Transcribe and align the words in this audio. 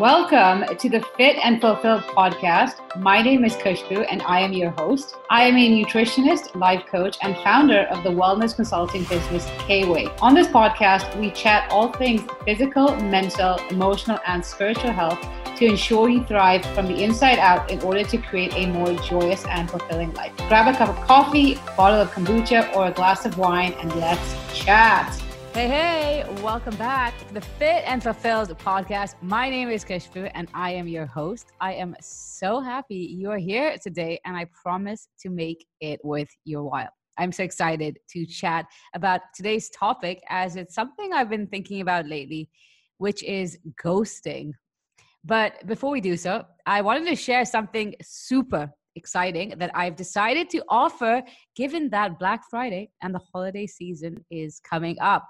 Welcome 0.00 0.64
to 0.78 0.88
the 0.88 1.02
Fit 1.18 1.36
and 1.44 1.60
Fulfilled 1.60 2.04
podcast. 2.04 2.76
My 2.96 3.20
name 3.20 3.44
is 3.44 3.54
Khushbu 3.56 4.06
and 4.10 4.22
I 4.22 4.40
am 4.40 4.54
your 4.54 4.70
host. 4.70 5.16
I 5.28 5.42
am 5.42 5.58
a 5.58 5.84
nutritionist, 5.84 6.54
life 6.54 6.86
coach, 6.86 7.18
and 7.20 7.36
founder 7.44 7.82
of 7.90 8.02
the 8.02 8.08
wellness 8.08 8.56
consulting 8.56 9.04
business 9.04 9.44
KWeigh. 9.68 10.10
On 10.22 10.34
this 10.34 10.46
podcast, 10.46 11.14
we 11.20 11.30
chat 11.32 11.70
all 11.70 11.92
things 11.92 12.22
physical, 12.46 12.96
mental, 12.96 13.56
emotional, 13.68 14.18
and 14.26 14.42
spiritual 14.42 14.90
health 14.90 15.20
to 15.56 15.66
ensure 15.66 16.08
you 16.08 16.24
thrive 16.24 16.64
from 16.74 16.86
the 16.86 17.04
inside 17.04 17.38
out 17.38 17.70
in 17.70 17.78
order 17.82 18.02
to 18.02 18.16
create 18.16 18.54
a 18.54 18.68
more 18.68 18.94
joyous 19.02 19.44
and 19.48 19.70
fulfilling 19.70 20.14
life. 20.14 20.34
Grab 20.48 20.74
a 20.74 20.78
cup 20.78 20.88
of 20.88 20.96
coffee, 21.06 21.56
bottle 21.76 22.00
of 22.00 22.10
kombucha, 22.12 22.74
or 22.74 22.86
a 22.86 22.90
glass 22.90 23.26
of 23.26 23.36
wine, 23.36 23.74
and 23.74 23.94
let's 23.96 24.34
chat. 24.54 25.19
Hey, 25.52 25.66
hey, 25.66 26.24
welcome 26.42 26.76
back 26.76 27.18
to 27.26 27.34
the 27.34 27.40
Fit 27.40 27.82
and 27.84 28.00
Fulfilled 28.00 28.56
podcast. 28.58 29.16
My 29.20 29.50
name 29.50 29.68
is 29.68 29.84
Khushbu 29.84 30.30
and 30.32 30.48
I 30.54 30.70
am 30.70 30.86
your 30.86 31.06
host. 31.06 31.50
I 31.60 31.72
am 31.72 31.96
so 32.00 32.60
happy 32.60 32.94
you 32.94 33.32
are 33.32 33.36
here 33.38 33.76
today 33.82 34.20
and 34.24 34.36
I 34.36 34.46
promise 34.62 35.08
to 35.22 35.28
make 35.28 35.66
it 35.80 35.98
worth 36.04 36.28
your 36.44 36.62
while. 36.62 36.90
I'm 37.18 37.32
so 37.32 37.42
excited 37.42 37.98
to 38.10 38.24
chat 38.26 38.64
about 38.94 39.22
today's 39.34 39.68
topic 39.70 40.22
as 40.28 40.54
it's 40.54 40.72
something 40.72 41.12
I've 41.12 41.28
been 41.28 41.48
thinking 41.48 41.80
about 41.80 42.06
lately, 42.06 42.48
which 42.98 43.24
is 43.24 43.58
ghosting. 43.84 44.52
But 45.24 45.66
before 45.66 45.90
we 45.90 46.00
do 46.00 46.16
so, 46.16 46.44
I 46.64 46.80
wanted 46.80 47.08
to 47.08 47.16
share 47.16 47.44
something 47.44 47.96
super 48.00 48.70
exciting 48.94 49.54
that 49.58 49.72
I've 49.74 49.96
decided 49.96 50.48
to 50.50 50.62
offer 50.68 51.22
given 51.56 51.90
that 51.90 52.20
Black 52.20 52.42
Friday 52.48 52.92
and 53.02 53.12
the 53.12 53.20
holiday 53.32 53.66
season 53.66 54.24
is 54.30 54.60
coming 54.60 54.96
up. 55.00 55.26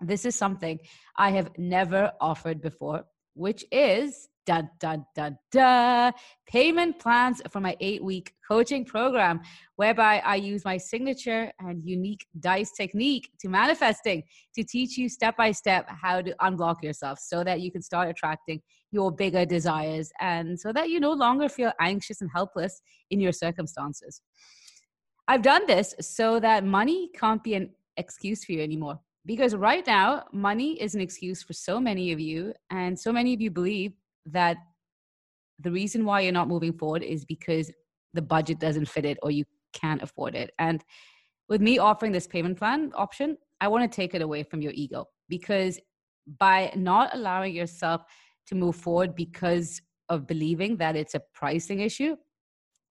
This 0.00 0.24
is 0.24 0.34
something 0.34 0.78
I 1.16 1.30
have 1.30 1.50
never 1.56 2.12
offered 2.20 2.60
before, 2.60 3.04
which 3.34 3.64
is 3.70 4.28
da 4.46 4.62
da 4.78 4.96
da 5.14 5.30
da 5.50 6.12
payment 6.46 6.98
plans 6.98 7.40
for 7.50 7.60
my 7.60 7.74
eight 7.80 8.04
week 8.04 8.34
coaching 8.46 8.84
program, 8.84 9.40
whereby 9.76 10.20
I 10.24 10.36
use 10.36 10.64
my 10.64 10.76
signature 10.76 11.50
and 11.60 11.82
unique 11.84 12.26
dice 12.40 12.72
technique 12.72 13.30
to 13.40 13.48
manifesting 13.48 14.22
to 14.54 14.64
teach 14.64 14.98
you 14.98 15.08
step 15.08 15.36
by 15.36 15.52
step 15.52 15.88
how 15.88 16.20
to 16.20 16.34
unblock 16.42 16.82
yourself 16.82 17.18
so 17.18 17.42
that 17.44 17.60
you 17.60 17.72
can 17.72 17.82
start 17.82 18.08
attracting 18.08 18.60
your 18.90 19.10
bigger 19.10 19.46
desires 19.46 20.12
and 20.20 20.58
so 20.58 20.72
that 20.72 20.90
you 20.90 21.00
no 21.00 21.12
longer 21.12 21.48
feel 21.48 21.72
anxious 21.80 22.20
and 22.20 22.30
helpless 22.34 22.82
in 23.10 23.20
your 23.20 23.32
circumstances. 23.32 24.20
I've 25.26 25.42
done 25.42 25.66
this 25.66 25.94
so 26.00 26.38
that 26.40 26.64
money 26.64 27.08
can't 27.14 27.42
be 27.42 27.54
an 27.54 27.70
excuse 27.96 28.44
for 28.44 28.52
you 28.52 28.60
anymore 28.60 29.00
because 29.26 29.54
right 29.54 29.86
now 29.86 30.24
money 30.32 30.80
is 30.80 30.94
an 30.94 31.00
excuse 31.00 31.42
for 31.42 31.52
so 31.52 31.80
many 31.80 32.12
of 32.12 32.20
you 32.20 32.52
and 32.70 32.98
so 32.98 33.12
many 33.12 33.32
of 33.34 33.40
you 33.40 33.50
believe 33.50 33.92
that 34.26 34.56
the 35.60 35.70
reason 35.70 36.04
why 36.04 36.20
you're 36.20 36.32
not 36.32 36.48
moving 36.48 36.72
forward 36.72 37.02
is 37.02 37.24
because 37.24 37.70
the 38.12 38.22
budget 38.22 38.58
doesn't 38.58 38.88
fit 38.88 39.04
it 39.04 39.18
or 39.22 39.30
you 39.30 39.44
can't 39.72 40.02
afford 40.02 40.34
it. 40.34 40.52
And 40.58 40.84
with 41.48 41.60
me 41.60 41.78
offering 41.78 42.12
this 42.12 42.26
payment 42.26 42.58
plan 42.58 42.90
option 42.94 43.36
i 43.60 43.68
want 43.68 43.90
to 43.90 43.94
take 43.94 44.14
it 44.14 44.22
away 44.22 44.42
from 44.42 44.62
your 44.62 44.72
ego 44.72 45.06
because 45.28 45.78
by 46.38 46.72
not 46.74 47.14
allowing 47.14 47.54
yourself 47.54 48.02
to 48.46 48.54
move 48.54 48.76
forward 48.76 49.14
because 49.14 49.80
of 50.08 50.26
believing 50.26 50.76
that 50.76 50.96
it's 50.96 51.14
a 51.14 51.22
pricing 51.34 51.80
issue 51.80 52.16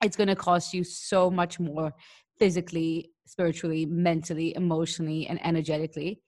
it's 0.04 0.18
going 0.18 0.28
to 0.28 0.36
cost 0.36 0.74
you 0.74 0.84
so 0.84 1.32
much 1.32 1.60
more 1.60 1.94
physically, 2.38 3.13
spiritually, 3.26 3.86
mentally, 3.86 4.56
emotionally, 4.56 5.28
and 5.28 5.44
energetically 5.46 6.22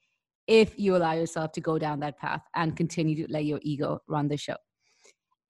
if 0.48 0.78
you 0.78 0.96
allow 0.96 1.14
yourself 1.14 1.52
to 1.54 1.62
go 1.62 1.80
down 1.80 2.00
that 2.00 2.18
path 2.20 2.42
and 2.56 2.76
continue 2.76 3.16
to 3.26 3.32
let 3.32 3.46
your 3.46 3.60
ego 3.64 4.00
run 4.08 4.28
the 4.28 4.38
show. 4.38 4.56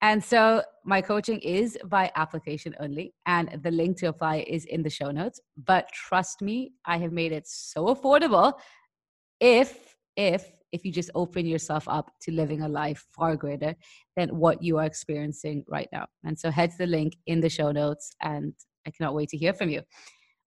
And 0.02 0.22
so 0.22 0.62
my 0.84 1.00
coaching 1.00 1.40
is 1.40 1.78
by 1.86 2.12
application 2.16 2.74
only, 2.80 3.14
and 3.24 3.58
the 3.62 3.70
link 3.70 3.96
to 3.98 4.06
apply 4.06 4.44
is 4.46 4.66
in 4.66 4.82
the 4.82 4.90
show 4.90 5.10
notes. 5.10 5.40
But 5.64 5.90
trust 5.92 6.42
me, 6.42 6.72
I 6.84 6.98
have 6.98 7.12
made 7.12 7.32
it 7.32 7.46
so 7.46 7.86
affordable 7.86 8.52
if, 9.40 9.96
if, 10.16 10.46
if 10.72 10.84
you 10.84 10.92
just 10.92 11.10
open 11.14 11.46
yourself 11.46 11.88
up 11.88 12.10
to 12.22 12.32
living 12.32 12.62
a 12.62 12.68
life 12.68 13.06
far 13.10 13.36
greater 13.36 13.74
than 14.16 14.28
what 14.36 14.62
you 14.62 14.78
are 14.78 14.84
experiencing 14.84 15.64
right 15.66 15.88
now. 15.92 16.06
And 16.24 16.38
so 16.38 16.50
head 16.50 16.72
to 16.72 16.78
the 16.78 16.86
link 16.86 17.16
in 17.26 17.40
the 17.40 17.48
show 17.48 17.72
notes, 17.72 18.14
and 18.20 18.52
I 18.86 18.90
cannot 18.90 19.14
wait 19.14 19.30
to 19.30 19.38
hear 19.38 19.54
from 19.54 19.70
you. 19.70 19.82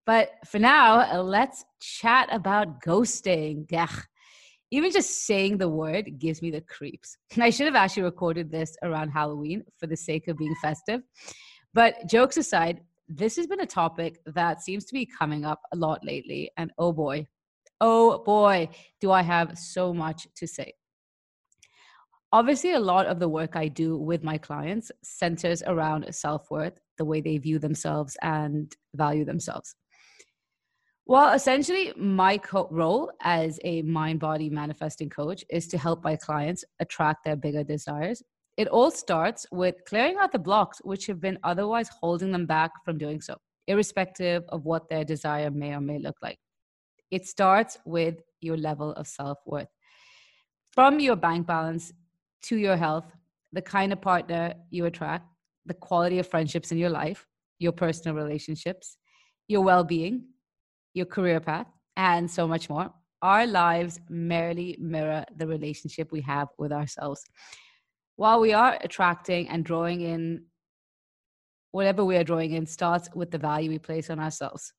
But 0.10 0.32
for 0.44 0.58
now, 0.58 1.22
let's 1.22 1.66
chat 1.80 2.30
about 2.32 2.82
ghosting. 2.82 3.72
Ugh. 3.72 4.04
Even 4.72 4.92
just 4.92 5.28
saying 5.28 5.60
the 5.60 5.70
word 5.70 6.18
gives 6.18 6.42
me 6.42 6.50
the 6.50 6.62
creeps. 6.62 7.16
I 7.40 7.52
should 7.52 7.68
have 7.68 7.76
actually 7.76 8.02
recorded 8.02 8.50
this 8.50 8.76
around 8.82 9.10
Halloween 9.12 9.64
for 9.78 9.86
the 9.86 9.96
sake 9.96 10.28
of 10.28 10.36
being 10.36 10.56
festive. 10.64 11.02
But 11.76 12.10
jokes 12.10 12.38
aside, 12.38 12.82
this 13.08 13.36
has 13.36 13.46
been 13.46 13.60
a 13.62 13.68
topic 13.68 14.20
that 14.26 14.64
seems 14.64 14.86
to 14.86 14.96
be 14.96 15.06
coming 15.06 15.46
up 15.46 15.62
a 15.74 15.76
lot 15.76 16.04
lately. 16.04 16.50
And 16.58 16.72
oh 16.80 16.92
boy, 16.92 17.28
oh 17.80 18.24
boy, 18.24 18.70
do 19.00 19.12
I 19.12 19.22
have 19.22 19.60
so 19.60 19.94
much 19.94 20.28
to 20.38 20.48
say. 20.48 20.74
Obviously, 22.32 22.74
a 22.74 22.80
lot 22.80 23.06
of 23.06 23.20
the 23.20 23.30
work 23.30 23.56
I 23.56 23.68
do 23.68 23.96
with 23.96 24.24
my 24.24 24.40
clients 24.40 24.92
centers 25.04 25.62
around 25.68 26.12
self 26.16 26.50
worth, 26.50 26.80
the 26.98 27.06
way 27.06 27.22
they 27.22 27.38
view 27.38 27.60
themselves 27.60 28.18
and 28.24 28.76
value 28.96 29.24
themselves. 29.24 29.76
Well, 31.10 31.34
essentially, 31.34 31.92
my 31.98 32.38
co- 32.38 32.68
role 32.70 33.12
as 33.22 33.60
a 33.64 33.82
mind 33.82 34.20
body 34.20 34.48
manifesting 34.48 35.10
coach 35.10 35.44
is 35.50 35.68
to 35.70 35.78
help 35.80 36.04
my 36.04 36.16
clients 36.16 36.64
attract 36.80 37.26
their 37.26 37.36
bigger 37.36 37.64
desires. 37.64 38.22
It 38.58 38.68
all 38.68 38.92
starts 38.92 39.48
with 39.52 39.74
clearing 39.88 40.18
out 40.18 40.32
the 40.32 40.38
blocks 40.38 40.78
which 40.84 41.08
have 41.08 41.20
been 41.20 41.40
otherwise 41.44 41.90
holding 42.00 42.32
them 42.32 42.46
back 42.46 42.70
from 42.86 43.00
doing 43.00 43.22
so, 43.22 43.38
irrespective 43.66 44.44
of 44.50 44.66
what 44.66 44.88
their 44.88 45.04
desire 45.04 45.50
may 45.50 45.74
or 45.74 45.82
may 45.82 45.98
look 45.98 46.18
like. 46.22 46.38
It 47.10 47.26
starts 47.26 47.80
with 47.86 48.22
your 48.40 48.58
level 48.58 48.92
of 48.92 49.08
self 49.08 49.40
worth. 49.48 49.74
From 50.74 51.00
your 51.00 51.16
bank 51.16 51.48
balance 51.48 51.92
to 52.44 52.56
your 52.56 52.78
health, 52.78 53.12
the 53.52 53.64
kind 53.64 53.92
of 53.92 54.00
partner 54.00 54.54
you 54.70 54.86
attract, 54.86 55.26
the 55.66 55.74
quality 55.74 56.20
of 56.20 56.28
friendships 56.28 56.72
in 56.72 56.78
your 56.78 56.92
life, 56.92 57.26
your 57.58 57.72
personal 57.72 58.16
relationships, 58.16 58.98
your 59.48 59.62
well 59.62 59.84
being, 59.84 60.26
your 61.00 61.08
career 61.08 61.40
path, 61.40 61.68
and 61.98 62.30
so 62.30 62.48
much 62.48 62.70
more. 62.70 62.94
Our 63.22 63.46
lives 63.48 64.00
merely 64.10 64.78
mirror 64.80 65.26
the 65.36 65.48
relationship 65.48 66.12
we 66.12 66.22
have 66.22 66.48
with 66.58 66.72
ourselves. 66.72 67.22
While 68.16 68.40
we 68.40 68.54
are 68.54 68.78
attracting 68.82 69.50
and 69.50 69.66
drawing 69.66 70.02
in, 70.02 70.46
whatever 71.72 72.04
we 72.06 72.18
are 72.18 72.24
drawing 72.24 72.52
in 72.54 72.66
starts 72.66 73.10
with 73.16 73.32
the 73.32 73.38
value 73.38 73.70
we 73.70 73.80
place 73.80 74.10
on 74.10 74.20
ourselves. 74.20 74.74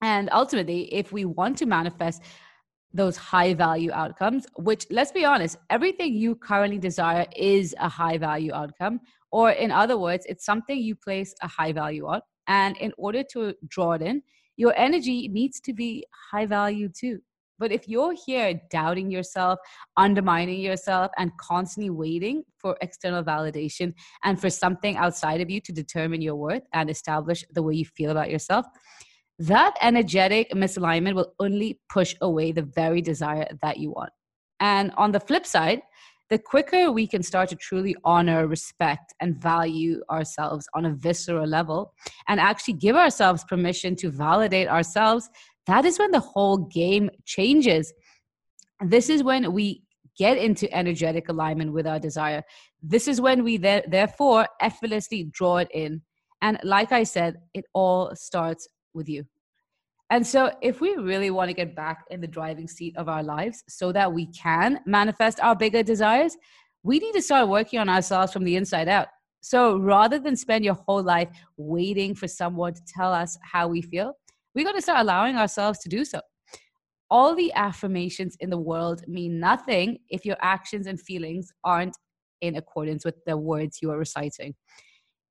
And 0.00 0.28
ultimately, 0.32 0.92
if 0.92 1.12
we 1.12 1.24
want 1.24 1.58
to 1.58 1.66
manifest 1.66 2.22
those 2.92 3.16
high 3.16 3.54
value 3.54 3.92
outcomes, 3.92 4.46
which 4.56 4.86
let's 4.90 5.12
be 5.12 5.24
honest, 5.24 5.56
everything 5.70 6.14
you 6.14 6.34
currently 6.34 6.78
desire 6.78 7.26
is 7.36 7.74
a 7.80 7.88
high 7.88 8.18
value 8.18 8.52
outcome. 8.52 9.00
Or 9.30 9.50
in 9.50 9.70
other 9.70 9.96
words, 9.96 10.26
it's 10.28 10.44
something 10.44 10.78
you 10.78 10.94
place 10.94 11.34
a 11.40 11.48
high 11.48 11.72
value 11.72 12.06
on. 12.06 12.20
And 12.48 12.76
in 12.78 12.92
order 12.98 13.22
to 13.32 13.54
draw 13.66 13.92
it 13.92 14.02
in, 14.02 14.22
your 14.62 14.72
energy 14.76 15.26
needs 15.26 15.58
to 15.60 15.72
be 15.72 16.06
high 16.30 16.46
value 16.46 16.88
too. 16.88 17.18
But 17.58 17.72
if 17.72 17.88
you're 17.88 18.14
here 18.26 18.60
doubting 18.70 19.10
yourself, 19.10 19.58
undermining 19.96 20.60
yourself, 20.60 21.10
and 21.18 21.36
constantly 21.36 21.90
waiting 21.90 22.44
for 22.58 22.76
external 22.80 23.24
validation 23.24 23.92
and 24.22 24.40
for 24.40 24.50
something 24.50 24.96
outside 24.96 25.40
of 25.40 25.50
you 25.50 25.60
to 25.62 25.72
determine 25.72 26.22
your 26.22 26.36
worth 26.36 26.62
and 26.72 26.88
establish 26.88 27.44
the 27.52 27.62
way 27.62 27.74
you 27.74 27.84
feel 27.84 28.12
about 28.12 28.30
yourself, 28.30 28.64
that 29.40 29.74
energetic 29.82 30.52
misalignment 30.52 31.14
will 31.16 31.32
only 31.40 31.80
push 31.88 32.14
away 32.20 32.52
the 32.52 32.62
very 32.62 33.02
desire 33.02 33.48
that 33.62 33.78
you 33.78 33.90
want. 33.90 34.12
And 34.60 34.92
on 34.96 35.10
the 35.10 35.18
flip 35.18 35.44
side, 35.44 35.82
the 36.30 36.38
quicker 36.38 36.90
we 36.90 37.06
can 37.06 37.22
start 37.22 37.48
to 37.50 37.56
truly 37.56 37.94
honor, 38.04 38.46
respect, 38.46 39.14
and 39.20 39.36
value 39.36 40.02
ourselves 40.10 40.66
on 40.74 40.86
a 40.86 40.94
visceral 40.94 41.46
level 41.46 41.92
and 42.28 42.40
actually 42.40 42.74
give 42.74 42.96
ourselves 42.96 43.44
permission 43.44 43.94
to 43.96 44.10
validate 44.10 44.68
ourselves, 44.68 45.28
that 45.66 45.84
is 45.84 45.98
when 45.98 46.10
the 46.10 46.20
whole 46.20 46.58
game 46.58 47.10
changes. 47.24 47.92
This 48.80 49.08
is 49.10 49.22
when 49.22 49.52
we 49.52 49.82
get 50.16 50.38
into 50.38 50.72
energetic 50.74 51.28
alignment 51.28 51.72
with 51.72 51.86
our 51.86 51.98
desire. 51.98 52.42
This 52.82 53.08
is 53.08 53.20
when 53.20 53.44
we 53.44 53.58
th- 53.58 53.84
therefore 53.88 54.46
effortlessly 54.60 55.24
draw 55.30 55.58
it 55.58 55.68
in. 55.72 56.02
And 56.40 56.58
like 56.64 56.92
I 56.92 57.04
said, 57.04 57.36
it 57.54 57.64
all 57.72 58.14
starts 58.14 58.68
with 58.94 59.08
you. 59.08 59.24
And 60.12 60.26
so, 60.26 60.52
if 60.60 60.82
we 60.82 60.94
really 60.96 61.30
want 61.30 61.48
to 61.48 61.54
get 61.54 61.74
back 61.74 62.04
in 62.10 62.20
the 62.20 62.26
driving 62.26 62.68
seat 62.68 62.94
of 62.98 63.08
our 63.08 63.22
lives 63.22 63.64
so 63.66 63.92
that 63.92 64.12
we 64.12 64.26
can 64.26 64.78
manifest 64.84 65.40
our 65.40 65.56
bigger 65.56 65.82
desires, 65.82 66.36
we 66.82 66.98
need 66.98 67.14
to 67.14 67.22
start 67.22 67.48
working 67.48 67.78
on 67.78 67.88
ourselves 67.88 68.30
from 68.30 68.44
the 68.44 68.56
inside 68.56 68.88
out. 68.88 69.08
So, 69.40 69.78
rather 69.78 70.18
than 70.18 70.36
spend 70.36 70.66
your 70.66 70.74
whole 70.74 71.02
life 71.02 71.30
waiting 71.56 72.14
for 72.14 72.28
someone 72.28 72.74
to 72.74 72.82
tell 72.86 73.10
us 73.10 73.38
how 73.40 73.68
we 73.68 73.80
feel, 73.80 74.12
we 74.54 74.64
got 74.64 74.72
to 74.72 74.82
start 74.82 75.00
allowing 75.00 75.36
ourselves 75.36 75.78
to 75.78 75.88
do 75.88 76.04
so. 76.04 76.20
All 77.08 77.34
the 77.34 77.50
affirmations 77.54 78.36
in 78.40 78.50
the 78.50 78.58
world 78.58 79.08
mean 79.08 79.40
nothing 79.40 79.96
if 80.10 80.26
your 80.26 80.36
actions 80.42 80.86
and 80.86 81.00
feelings 81.00 81.50
aren't 81.64 81.96
in 82.42 82.56
accordance 82.56 83.06
with 83.06 83.14
the 83.24 83.38
words 83.38 83.78
you 83.80 83.90
are 83.90 83.98
reciting. 83.98 84.56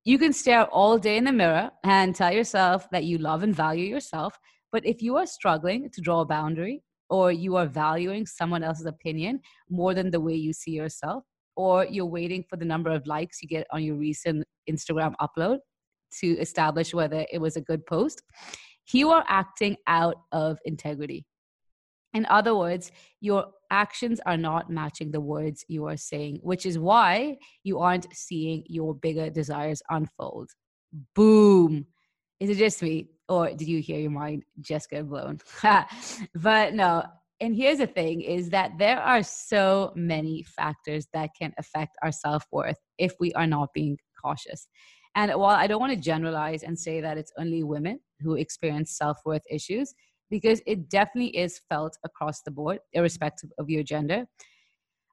You 0.04 0.18
can 0.18 0.32
stare 0.32 0.64
all 0.64 0.98
day 0.98 1.18
in 1.18 1.24
the 1.24 1.32
mirror 1.32 1.70
and 1.84 2.16
tell 2.16 2.32
yourself 2.32 2.90
that 2.90 3.04
you 3.04 3.18
love 3.18 3.44
and 3.44 3.54
value 3.54 3.84
yourself. 3.84 4.36
But 4.72 4.86
if 4.86 5.02
you 5.02 5.16
are 5.16 5.26
struggling 5.26 5.90
to 5.90 6.00
draw 6.00 6.22
a 6.22 6.26
boundary, 6.26 6.82
or 7.10 7.30
you 7.30 7.56
are 7.56 7.66
valuing 7.66 8.24
someone 8.24 8.62
else's 8.62 8.86
opinion 8.86 9.40
more 9.68 9.92
than 9.92 10.10
the 10.10 10.20
way 10.20 10.34
you 10.34 10.54
see 10.54 10.70
yourself, 10.70 11.24
or 11.56 11.84
you're 11.84 12.06
waiting 12.06 12.42
for 12.48 12.56
the 12.56 12.64
number 12.64 12.90
of 12.90 13.06
likes 13.06 13.42
you 13.42 13.48
get 13.48 13.66
on 13.70 13.84
your 13.84 13.96
recent 13.96 14.44
Instagram 14.70 15.14
upload 15.20 15.58
to 16.20 16.28
establish 16.38 16.94
whether 16.94 17.26
it 17.30 17.38
was 17.38 17.56
a 17.56 17.60
good 17.60 17.84
post, 17.84 18.22
you 18.92 19.10
are 19.10 19.24
acting 19.28 19.76
out 19.86 20.16
of 20.32 20.58
integrity. 20.64 21.26
In 22.14 22.26
other 22.26 22.54
words, 22.54 22.90
your 23.20 23.46
actions 23.70 24.20
are 24.26 24.36
not 24.36 24.70
matching 24.70 25.10
the 25.10 25.20
words 25.20 25.64
you 25.68 25.86
are 25.86 25.96
saying, 25.96 26.40
which 26.42 26.66
is 26.66 26.78
why 26.78 27.38
you 27.62 27.78
aren't 27.78 28.06
seeing 28.14 28.64
your 28.66 28.94
bigger 28.94 29.30
desires 29.30 29.82
unfold. 29.88 30.50
Boom. 31.14 31.86
Is 32.40 32.50
it 32.50 32.58
just 32.58 32.82
me? 32.82 33.08
Or 33.32 33.48
did 33.48 33.66
you 33.66 33.80
hear 33.80 33.98
your 33.98 34.10
mind 34.10 34.44
just 34.60 34.90
get 34.90 35.08
blown? 35.08 35.38
but 36.34 36.74
no. 36.74 37.02
And 37.40 37.56
here's 37.56 37.78
the 37.78 37.86
thing 37.86 38.20
is 38.20 38.50
that 38.50 38.72
there 38.78 39.00
are 39.00 39.22
so 39.22 39.90
many 39.96 40.42
factors 40.42 41.06
that 41.14 41.30
can 41.40 41.54
affect 41.58 41.96
our 42.02 42.12
self 42.12 42.44
worth 42.52 42.76
if 42.98 43.14
we 43.18 43.32
are 43.32 43.46
not 43.46 43.70
being 43.72 43.96
cautious. 44.22 44.68
And 45.14 45.30
while 45.32 45.56
I 45.56 45.66
don't 45.66 45.80
want 45.80 45.94
to 45.94 45.98
generalize 46.12 46.62
and 46.62 46.78
say 46.78 47.00
that 47.00 47.16
it's 47.16 47.32
only 47.38 47.62
women 47.62 48.00
who 48.20 48.34
experience 48.34 48.98
self 48.98 49.16
worth 49.24 49.42
issues, 49.50 49.94
because 50.28 50.60
it 50.66 50.90
definitely 50.90 51.34
is 51.34 51.58
felt 51.70 51.96
across 52.04 52.42
the 52.42 52.50
board, 52.50 52.80
irrespective 52.92 53.50
of 53.58 53.70
your 53.70 53.82
gender. 53.82 54.26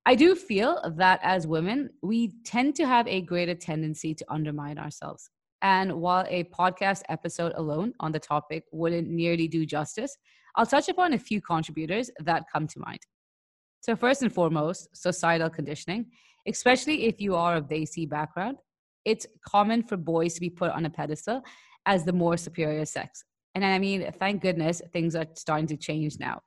I 0.05 0.15
do 0.15 0.35
feel 0.35 0.81
that 0.97 1.21
as 1.23 1.47
women, 1.47 1.89
we 2.03 2.33
tend 2.43 2.75
to 2.75 2.85
have 2.85 3.07
a 3.07 3.21
greater 3.21 3.55
tendency 3.55 4.13
to 4.13 4.25
undermine 4.27 4.77
ourselves. 4.77 5.29
And 5.61 5.93
while 5.93 6.25
a 6.29 6.45
podcast 6.45 7.01
episode 7.09 7.53
alone 7.55 7.93
on 7.99 8.11
the 8.11 8.19
topic 8.19 8.63
wouldn't 8.71 9.09
nearly 9.09 9.47
do 9.47 9.65
justice, 9.65 10.17
I'll 10.55 10.65
touch 10.65 10.89
upon 10.89 11.13
a 11.13 11.19
few 11.19 11.41
contributors 11.41 12.09
that 12.19 12.45
come 12.51 12.67
to 12.67 12.79
mind. 12.79 12.99
So, 13.81 13.95
first 13.95 14.21
and 14.23 14.33
foremost, 14.33 14.89
societal 14.95 15.49
conditioning, 15.49 16.07
especially 16.47 17.05
if 17.05 17.21
you 17.21 17.35
are 17.35 17.55
of 17.55 17.67
Desi 17.67 18.09
background, 18.09 18.57
it's 19.05 19.25
common 19.47 19.83
for 19.83 19.97
boys 19.97 20.33
to 20.35 20.41
be 20.41 20.49
put 20.49 20.71
on 20.71 20.85
a 20.85 20.89
pedestal 20.89 21.41
as 21.85 22.03
the 22.03 22.13
more 22.13 22.37
superior 22.37 22.85
sex. 22.85 23.23
And 23.55 23.65
I 23.65 23.79
mean, 23.79 24.11
thank 24.19 24.41
goodness 24.41 24.81
things 24.93 25.15
are 25.15 25.25
starting 25.35 25.67
to 25.67 25.77
change 25.77 26.19
now. 26.19 26.41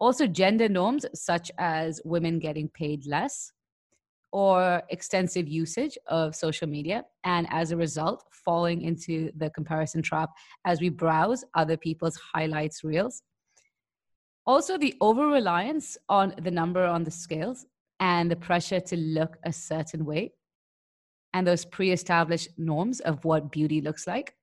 Also, 0.00 0.26
gender 0.26 0.68
norms 0.68 1.04
such 1.14 1.50
as 1.58 2.00
women 2.04 2.38
getting 2.38 2.68
paid 2.68 3.06
less 3.06 3.52
or 4.32 4.82
extensive 4.90 5.48
usage 5.48 5.96
of 6.06 6.34
social 6.34 6.68
media, 6.68 7.04
and 7.24 7.46
as 7.50 7.70
a 7.70 7.76
result, 7.76 8.24
falling 8.30 8.82
into 8.82 9.30
the 9.36 9.50
comparison 9.50 10.02
trap 10.02 10.30
as 10.64 10.80
we 10.80 10.88
browse 10.88 11.44
other 11.54 11.76
people's 11.76 12.16
highlights 12.16 12.84
reels. 12.84 13.22
Also, 14.46 14.78
the 14.78 14.94
over 15.00 15.26
reliance 15.26 15.98
on 16.08 16.34
the 16.42 16.50
number 16.50 16.84
on 16.84 17.04
the 17.04 17.10
scales 17.10 17.66
and 18.00 18.30
the 18.30 18.36
pressure 18.36 18.80
to 18.80 18.96
look 18.96 19.36
a 19.44 19.52
certain 19.52 20.04
way, 20.04 20.32
and 21.34 21.46
those 21.46 21.64
pre 21.64 21.92
established 21.92 22.48
norms 22.56 23.00
of 23.00 23.24
what 23.24 23.50
beauty 23.50 23.80
looks 23.80 24.06
like. 24.06 24.34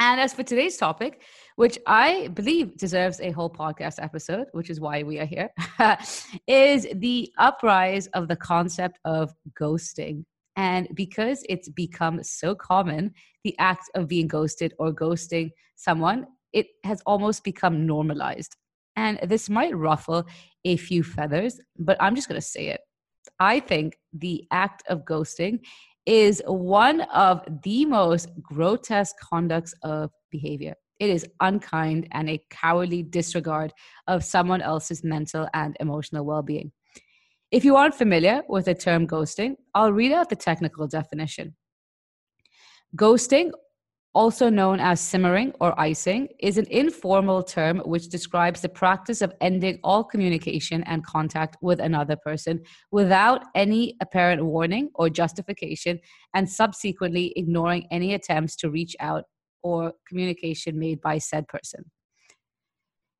And 0.00 0.20
as 0.20 0.32
for 0.32 0.44
today's 0.44 0.76
topic, 0.76 1.22
which 1.56 1.76
I 1.86 2.28
believe 2.28 2.76
deserves 2.76 3.20
a 3.20 3.32
whole 3.32 3.50
podcast 3.50 4.00
episode, 4.00 4.46
which 4.52 4.70
is 4.70 4.78
why 4.80 5.02
we 5.02 5.18
are 5.18 5.26
here, 5.26 5.50
is 6.46 6.86
the 6.94 7.32
uprise 7.36 8.06
of 8.08 8.28
the 8.28 8.36
concept 8.36 9.00
of 9.04 9.32
ghosting. 9.60 10.24
And 10.54 10.88
because 10.94 11.44
it's 11.48 11.68
become 11.68 12.22
so 12.22 12.54
common, 12.54 13.12
the 13.42 13.56
act 13.58 13.90
of 13.96 14.06
being 14.06 14.28
ghosted 14.28 14.72
or 14.78 14.92
ghosting 14.92 15.50
someone, 15.74 16.26
it 16.52 16.66
has 16.84 17.02
almost 17.04 17.42
become 17.42 17.84
normalized. 17.86 18.56
And 18.94 19.18
this 19.24 19.50
might 19.50 19.76
ruffle 19.76 20.24
a 20.64 20.76
few 20.76 21.02
feathers, 21.02 21.60
but 21.76 21.96
I'm 22.00 22.14
just 22.14 22.28
going 22.28 22.40
to 22.40 22.46
say 22.46 22.68
it. 22.68 22.80
I 23.40 23.60
think 23.60 23.98
the 24.12 24.44
act 24.50 24.82
of 24.88 25.04
ghosting 25.04 25.60
is 26.08 26.42
one 26.46 27.02
of 27.02 27.42
the 27.62 27.84
most 27.84 28.30
grotesque 28.40 29.14
conducts 29.20 29.74
of 29.82 30.10
behavior. 30.30 30.74
It 30.98 31.10
is 31.10 31.28
unkind 31.40 32.08
and 32.12 32.30
a 32.30 32.42
cowardly 32.48 33.02
disregard 33.02 33.74
of 34.06 34.24
someone 34.24 34.62
else's 34.62 35.04
mental 35.04 35.46
and 35.52 35.76
emotional 35.80 36.24
well 36.24 36.42
being. 36.42 36.72
If 37.50 37.62
you 37.62 37.76
aren't 37.76 37.94
familiar 37.94 38.42
with 38.48 38.64
the 38.64 38.74
term 38.74 39.06
ghosting, 39.06 39.56
I'll 39.74 39.92
read 39.92 40.12
out 40.12 40.30
the 40.30 40.36
technical 40.36 40.86
definition. 40.86 41.54
Ghosting 42.96 43.50
also 44.18 44.50
known 44.50 44.80
as 44.80 45.00
simmering 45.00 45.52
or 45.60 45.80
icing, 45.80 46.26
is 46.40 46.58
an 46.58 46.66
informal 46.70 47.40
term 47.40 47.78
which 47.84 48.08
describes 48.08 48.60
the 48.60 48.68
practice 48.68 49.22
of 49.22 49.32
ending 49.40 49.78
all 49.84 50.02
communication 50.02 50.82
and 50.88 51.06
contact 51.06 51.56
with 51.62 51.78
another 51.78 52.16
person 52.16 52.60
without 52.90 53.44
any 53.54 53.94
apparent 54.00 54.44
warning 54.44 54.90
or 54.96 55.08
justification, 55.08 56.00
and 56.34 56.50
subsequently 56.50 57.32
ignoring 57.36 57.86
any 57.92 58.14
attempts 58.14 58.56
to 58.56 58.68
reach 58.70 58.96
out 58.98 59.22
or 59.62 59.92
communication 60.08 60.76
made 60.76 61.00
by 61.00 61.16
said 61.16 61.46
person. 61.46 61.84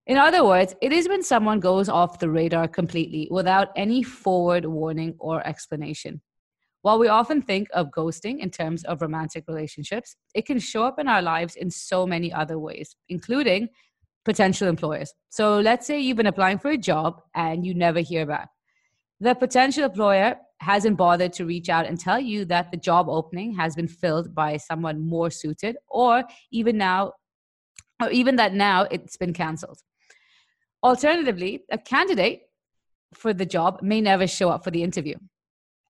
In 0.08 0.18
other 0.18 0.44
words, 0.44 0.74
it 0.82 0.92
is 0.92 1.08
when 1.08 1.22
someone 1.22 1.60
goes 1.60 1.88
off 1.88 2.18
the 2.18 2.28
radar 2.28 2.66
completely 2.66 3.28
without 3.30 3.68
any 3.76 4.02
forward 4.02 4.64
warning 4.64 5.14
or 5.20 5.46
explanation. 5.46 6.20
While 6.82 6.98
we 6.98 7.08
often 7.08 7.42
think 7.42 7.68
of 7.74 7.90
ghosting 7.90 8.38
in 8.38 8.50
terms 8.50 8.84
of 8.84 9.02
romantic 9.02 9.44
relationships, 9.48 10.14
it 10.34 10.46
can 10.46 10.58
show 10.60 10.84
up 10.84 10.98
in 10.98 11.08
our 11.08 11.22
lives 11.22 11.56
in 11.56 11.70
so 11.70 12.06
many 12.06 12.32
other 12.32 12.58
ways, 12.58 12.94
including 13.08 13.68
potential 14.24 14.68
employers. 14.68 15.12
So 15.30 15.58
let's 15.58 15.86
say 15.86 15.98
you've 15.98 16.16
been 16.16 16.26
applying 16.26 16.58
for 16.58 16.70
a 16.70 16.78
job 16.78 17.20
and 17.34 17.66
you 17.66 17.74
never 17.74 18.00
hear 18.00 18.26
back. 18.26 18.48
The 19.20 19.34
potential 19.34 19.84
employer 19.84 20.36
hasn't 20.60 20.96
bothered 20.96 21.32
to 21.34 21.44
reach 21.44 21.68
out 21.68 21.86
and 21.86 21.98
tell 21.98 22.20
you 22.20 22.44
that 22.44 22.70
the 22.70 22.76
job 22.76 23.08
opening 23.08 23.54
has 23.54 23.74
been 23.74 23.88
filled 23.88 24.34
by 24.34 24.56
someone 24.56 25.00
more 25.00 25.30
suited, 25.30 25.76
or 25.88 26.24
even 26.52 26.78
now, 26.78 27.12
or 28.00 28.10
even 28.10 28.36
that 28.36 28.54
now 28.54 28.82
it's 28.90 29.16
been 29.16 29.32
canceled. 29.32 29.80
Alternatively, 30.82 31.64
a 31.70 31.78
candidate 31.78 32.42
for 33.14 33.32
the 33.32 33.46
job 33.46 33.80
may 33.82 34.00
never 34.00 34.26
show 34.26 34.50
up 34.50 34.62
for 34.62 34.70
the 34.70 34.82
interview. 34.82 35.16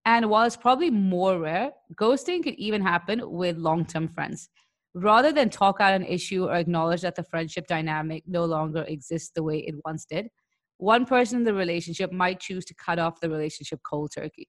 And 0.08 0.30
while 0.30 0.48
it's 0.48 0.56
probably 0.56 0.90
more 0.90 1.38
rare, 1.38 1.72
ghosting 1.96 2.42
could 2.42 2.54
even 2.54 2.82
happen 2.82 3.30
with 3.30 3.58
long 3.58 3.86
term 3.86 4.08
friends. 4.08 4.48
Rather 4.94 5.34
than 5.34 5.50
talk 5.50 5.82
out 5.82 5.94
an 5.94 6.06
issue 6.06 6.46
or 6.46 6.56
acknowledge 6.56 7.02
that 7.02 7.16
the 7.16 7.24
friendship 7.24 7.68
dynamic 7.68 8.24
no 8.26 8.46
longer 8.46 8.84
exists 8.88 9.32
the 9.36 9.44
way 9.44 9.58
it 9.58 9.76
once 9.84 10.06
did, 10.06 10.30
one 10.78 11.06
person 11.06 11.40
in 11.40 11.44
the 11.44 11.54
relationship 11.54 12.14
might 12.14 12.40
choose 12.40 12.64
to 12.64 12.74
cut 12.76 13.00
off 13.00 13.20
the 13.20 13.30
relationship 13.30 13.82
cold 13.84 14.14
turkey. 14.16 14.48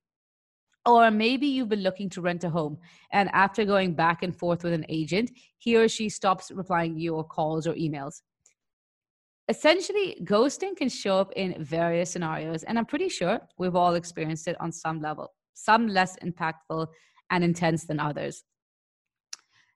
Or 0.86 1.10
maybe 1.10 1.48
you've 1.48 1.68
been 1.68 1.82
looking 1.82 2.08
to 2.10 2.20
rent 2.20 2.44
a 2.44 2.50
home, 2.50 2.78
and 3.10 3.28
after 3.32 3.64
going 3.64 3.94
back 3.94 4.22
and 4.22 4.34
forth 4.34 4.62
with 4.62 4.72
an 4.72 4.86
agent, 4.88 5.32
he 5.58 5.76
or 5.76 5.88
she 5.88 6.08
stops 6.08 6.52
replying 6.52 6.94
to 6.94 7.00
your 7.00 7.24
calls 7.24 7.66
or 7.66 7.74
emails. 7.74 8.22
Essentially, 9.48 10.18
ghosting 10.22 10.76
can 10.76 10.88
show 10.88 11.18
up 11.18 11.32
in 11.34 11.64
various 11.64 12.10
scenarios, 12.12 12.62
and 12.62 12.78
I'm 12.78 12.86
pretty 12.86 13.08
sure 13.08 13.40
we've 13.58 13.74
all 13.74 13.96
experienced 13.96 14.46
it 14.46 14.56
on 14.60 14.70
some 14.70 15.02
level 15.02 15.32
some 15.58 15.88
less 15.88 16.16
impactful 16.24 16.86
and 17.30 17.44
intense 17.44 17.84
than 17.84 18.00
others. 18.00 18.44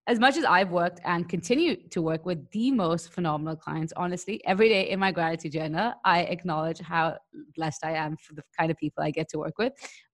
As 0.08 0.18
much 0.18 0.36
as 0.36 0.44
I've 0.44 0.70
worked 0.70 1.00
and 1.04 1.28
continue 1.28 1.76
to 1.90 2.02
work 2.02 2.26
with 2.26 2.50
the 2.50 2.72
most 2.72 3.12
phenomenal 3.12 3.54
clients, 3.54 3.92
honestly, 3.96 4.40
every 4.44 4.68
day 4.68 4.90
in 4.90 4.98
my 4.98 5.12
gratitude 5.12 5.52
journal, 5.52 5.92
I 6.04 6.22
acknowledge 6.22 6.80
how 6.80 7.18
blessed 7.54 7.84
I 7.84 7.92
am 7.92 8.16
for 8.16 8.34
the 8.34 8.42
kind 8.58 8.70
of 8.70 8.76
people 8.78 9.04
I 9.04 9.10
get 9.10 9.28
to 9.30 9.38
work 9.38 9.58
with. 9.58 9.72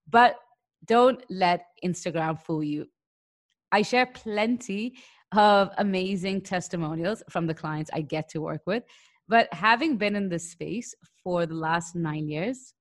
But 0.08 0.36
don't 0.84 1.24
let 1.30 1.66
Instagram 1.84 2.38
fool 2.38 2.62
you. 2.62 2.86
I 3.72 3.82
share 3.82 4.06
plenty 4.06 4.94
of 5.32 5.70
amazing 5.78 6.42
testimonials 6.42 7.22
from 7.30 7.46
the 7.46 7.54
clients 7.54 7.90
I 7.92 8.02
get 8.02 8.28
to 8.30 8.40
work 8.40 8.62
with. 8.66 8.82
But 9.26 9.52
having 9.52 9.96
been 9.96 10.16
in 10.16 10.28
this 10.28 10.50
space 10.50 10.94
for 11.22 11.46
the 11.46 11.54
last 11.54 11.94
nine 11.94 12.28
years, 12.28 12.74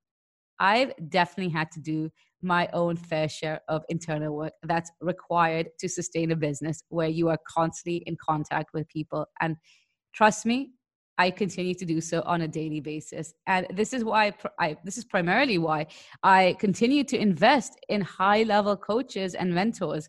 I've 0.59 0.93
definitely 1.09 1.51
had 1.51 1.71
to 1.71 1.79
do 1.79 2.11
my 2.41 2.69
own 2.73 2.95
fair 2.95 3.27
share 3.27 3.61
of 3.67 3.83
internal 3.89 4.35
work 4.35 4.53
that's 4.63 4.91
required 5.01 5.69
to 5.79 5.89
sustain 5.89 6.31
a 6.31 6.35
business 6.35 6.83
where 6.89 7.07
you 7.07 7.29
are 7.29 7.39
constantly 7.47 8.03
in 8.05 8.15
contact 8.23 8.73
with 8.73 8.87
people. 8.89 9.25
And 9.41 9.55
trust 10.13 10.45
me, 10.45 10.71
I 11.17 11.31
continue 11.31 11.73
to 11.73 11.85
do 11.85 11.99
so 11.99 12.21
on 12.25 12.41
a 12.41 12.47
daily 12.47 12.79
basis. 12.79 13.33
And 13.47 13.65
this 13.73 13.91
is 13.91 14.03
why 14.03 14.33
I, 14.59 14.77
this 14.83 14.97
is 14.97 15.05
primarily 15.05 15.57
why 15.57 15.87
I 16.21 16.55
continue 16.59 17.03
to 17.05 17.17
invest 17.17 17.73
in 17.89 18.01
high 18.01 18.43
level 18.43 18.77
coaches 18.77 19.33
and 19.33 19.53
mentors. 19.53 20.07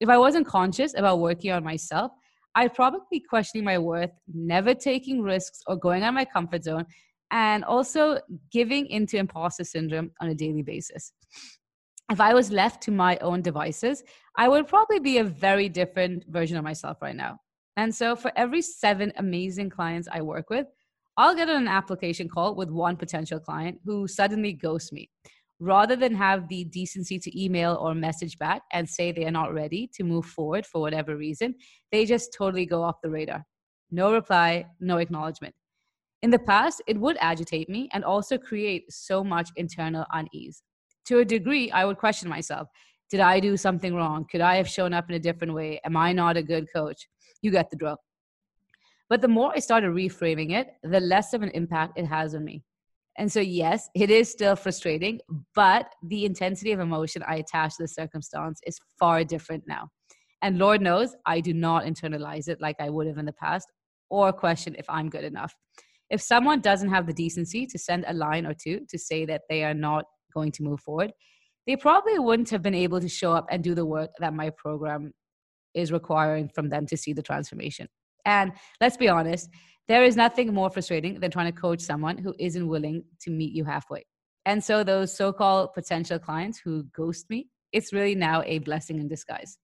If 0.00 0.08
I 0.08 0.18
wasn't 0.18 0.46
conscious 0.46 0.94
about 0.96 1.20
working 1.20 1.52
on 1.52 1.62
myself, 1.62 2.10
I'd 2.56 2.74
probably 2.74 3.00
be 3.10 3.20
questioning 3.20 3.64
my 3.64 3.78
worth, 3.78 4.10
never 4.34 4.74
taking 4.74 5.22
risks 5.22 5.60
or 5.68 5.76
going 5.76 6.02
out 6.02 6.08
of 6.08 6.14
my 6.14 6.24
comfort 6.24 6.64
zone, 6.64 6.86
and 7.30 7.64
also 7.64 8.20
giving 8.50 8.86
into 8.86 9.16
imposter 9.16 9.64
syndrome 9.64 10.10
on 10.20 10.28
a 10.28 10.34
daily 10.34 10.62
basis. 10.62 11.12
if 12.10 12.20
I 12.20 12.32
was 12.32 12.50
left 12.50 12.82
to 12.84 12.90
my 12.90 13.18
own 13.18 13.42
devices, 13.42 14.02
I 14.36 14.48
would 14.48 14.66
probably 14.66 14.98
be 14.98 15.18
a 15.18 15.24
very 15.24 15.68
different 15.68 16.24
version 16.28 16.56
of 16.56 16.64
myself 16.64 17.02
right 17.02 17.16
now. 17.16 17.38
And 17.76 17.94
so, 17.94 18.16
for 18.16 18.32
every 18.34 18.62
seven 18.62 19.12
amazing 19.16 19.70
clients 19.70 20.08
I 20.10 20.22
work 20.22 20.48
with, 20.50 20.66
I'll 21.18 21.34
get 21.34 21.48
an 21.48 21.68
application 21.68 22.28
call 22.28 22.54
with 22.54 22.70
one 22.70 22.96
potential 22.96 23.40
client 23.40 23.80
who 23.84 24.08
suddenly 24.08 24.52
ghosts 24.52 24.92
me. 24.92 25.10
Rather 25.60 25.96
than 25.96 26.14
have 26.14 26.48
the 26.48 26.64
decency 26.64 27.18
to 27.18 27.44
email 27.44 27.74
or 27.80 27.92
message 27.94 28.38
back 28.38 28.62
and 28.72 28.88
say 28.88 29.10
they 29.10 29.26
are 29.26 29.32
not 29.32 29.52
ready 29.52 29.90
to 29.94 30.04
move 30.04 30.24
forward 30.24 30.64
for 30.64 30.80
whatever 30.80 31.16
reason, 31.16 31.56
they 31.90 32.06
just 32.06 32.32
totally 32.32 32.64
go 32.64 32.82
off 32.82 33.02
the 33.02 33.10
radar. 33.10 33.44
No 33.90 34.12
reply, 34.12 34.66
no 34.80 34.98
acknowledgement. 34.98 35.54
In 36.22 36.30
the 36.30 36.38
past, 36.38 36.82
it 36.86 36.98
would 36.98 37.16
agitate 37.20 37.68
me 37.68 37.88
and 37.92 38.04
also 38.04 38.38
create 38.38 38.92
so 38.92 39.22
much 39.22 39.50
internal 39.56 40.04
unease. 40.12 40.62
To 41.06 41.20
a 41.20 41.24
degree, 41.24 41.70
I 41.70 41.84
would 41.84 41.98
question 41.98 42.28
myself 42.28 42.68
Did 43.10 43.20
I 43.20 43.40
do 43.40 43.56
something 43.56 43.94
wrong? 43.94 44.26
Could 44.30 44.40
I 44.40 44.56
have 44.56 44.68
shown 44.68 44.92
up 44.92 45.08
in 45.08 45.14
a 45.14 45.20
different 45.20 45.54
way? 45.54 45.80
Am 45.84 45.96
I 45.96 46.12
not 46.12 46.36
a 46.36 46.42
good 46.42 46.66
coach? 46.74 47.08
You 47.40 47.50
get 47.50 47.70
the 47.70 47.76
drill. 47.76 47.98
But 49.08 49.22
the 49.22 49.28
more 49.28 49.52
I 49.54 49.60
started 49.60 49.90
reframing 49.92 50.52
it, 50.52 50.68
the 50.82 51.00
less 51.00 51.32
of 51.32 51.42
an 51.42 51.50
impact 51.50 51.98
it 51.98 52.06
has 52.06 52.34
on 52.34 52.44
me. 52.44 52.62
And 53.16 53.30
so, 53.30 53.40
yes, 53.40 53.88
it 53.94 54.10
is 54.10 54.30
still 54.30 54.54
frustrating, 54.54 55.20
but 55.54 55.92
the 56.04 56.24
intensity 56.24 56.72
of 56.72 56.80
emotion 56.80 57.22
I 57.26 57.36
attach 57.36 57.76
to 57.76 57.84
the 57.84 57.88
circumstance 57.88 58.60
is 58.66 58.78
far 58.98 59.24
different 59.24 59.64
now. 59.66 59.88
And 60.42 60.58
Lord 60.58 60.80
knows 60.80 61.16
I 61.26 61.40
do 61.40 61.52
not 61.52 61.84
internalize 61.84 62.48
it 62.48 62.60
like 62.60 62.76
I 62.80 62.90
would 62.90 63.06
have 63.06 63.18
in 63.18 63.26
the 63.26 63.32
past 63.32 63.66
or 64.08 64.32
question 64.32 64.76
if 64.78 64.88
I'm 64.88 65.10
good 65.10 65.24
enough. 65.24 65.54
If 66.10 66.20
someone 66.20 66.60
doesn't 66.60 66.90
have 66.90 67.06
the 67.06 67.12
decency 67.12 67.66
to 67.66 67.78
send 67.78 68.04
a 68.06 68.14
line 68.14 68.46
or 68.46 68.54
two 68.54 68.80
to 68.88 68.98
say 68.98 69.26
that 69.26 69.42
they 69.48 69.64
are 69.64 69.74
not 69.74 70.04
going 70.32 70.52
to 70.52 70.62
move 70.62 70.80
forward, 70.80 71.12
they 71.66 71.76
probably 71.76 72.18
wouldn't 72.18 72.50
have 72.50 72.62
been 72.62 72.74
able 72.74 73.00
to 73.00 73.08
show 73.08 73.32
up 73.32 73.46
and 73.50 73.62
do 73.62 73.74
the 73.74 73.84
work 73.84 74.10
that 74.20 74.32
my 74.32 74.50
program 74.50 75.12
is 75.74 75.92
requiring 75.92 76.48
from 76.48 76.70
them 76.70 76.86
to 76.86 76.96
see 76.96 77.12
the 77.12 77.22
transformation. 77.22 77.88
And 78.24 78.52
let's 78.80 78.96
be 78.96 79.08
honest, 79.08 79.50
there 79.86 80.04
is 80.04 80.16
nothing 80.16 80.52
more 80.52 80.70
frustrating 80.70 81.20
than 81.20 81.30
trying 81.30 81.52
to 81.52 81.60
coach 81.60 81.80
someone 81.80 82.18
who 82.18 82.34
isn't 82.38 82.66
willing 82.66 83.04
to 83.22 83.30
meet 83.30 83.52
you 83.52 83.64
halfway. 83.64 84.04
And 84.46 84.64
so, 84.64 84.82
those 84.82 85.14
so 85.14 85.32
called 85.32 85.74
potential 85.74 86.18
clients 86.18 86.58
who 86.58 86.84
ghost 86.94 87.28
me, 87.28 87.48
it's 87.72 87.92
really 87.92 88.14
now 88.14 88.42
a 88.46 88.58
blessing 88.60 88.98
in 88.98 89.08
disguise. 89.08 89.58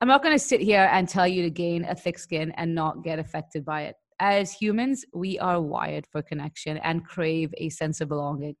I'm 0.00 0.08
not 0.08 0.22
going 0.22 0.34
to 0.34 0.38
sit 0.38 0.60
here 0.60 0.88
and 0.92 1.08
tell 1.08 1.26
you 1.26 1.42
to 1.42 1.50
gain 1.50 1.84
a 1.84 1.94
thick 1.94 2.18
skin 2.18 2.52
and 2.56 2.74
not 2.74 3.02
get 3.02 3.18
affected 3.18 3.64
by 3.64 3.82
it. 3.82 3.96
As 4.18 4.52
humans, 4.52 5.04
we 5.12 5.38
are 5.38 5.60
wired 5.60 6.06
for 6.06 6.22
connection 6.22 6.78
and 6.78 7.04
crave 7.04 7.52
a 7.58 7.68
sense 7.68 8.00
of 8.00 8.08
belonging. 8.08 8.56